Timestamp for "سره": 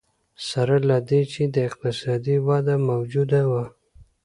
0.47-0.75